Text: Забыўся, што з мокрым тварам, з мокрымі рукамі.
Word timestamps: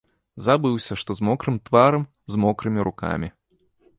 Забыўся, 0.45 0.93
што 1.01 1.15
з 1.19 1.27
мокрым 1.27 1.59
тварам, 1.69 2.03
з 2.31 2.43
мокрымі 2.45 2.79
рукамі. 2.87 3.27